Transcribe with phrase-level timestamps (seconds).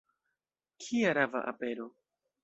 [0.85, 1.87] Kia rava apero!